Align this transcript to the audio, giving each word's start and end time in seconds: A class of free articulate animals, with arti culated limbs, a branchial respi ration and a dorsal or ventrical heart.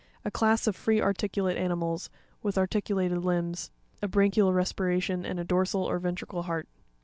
A 0.25 0.31
class 0.31 0.65
of 0.65 0.75
free 0.75 0.99
articulate 0.99 1.57
animals, 1.59 2.09
with 2.41 2.57
arti 2.57 2.81
culated 2.81 3.23
limbs, 3.23 3.69
a 4.01 4.07
branchial 4.07 4.51
respi 4.51 4.87
ration 4.95 5.23
and 5.27 5.39
a 5.39 5.43
dorsal 5.43 5.83
or 5.87 5.99
ventrical 5.99 6.45
heart. 6.45 6.67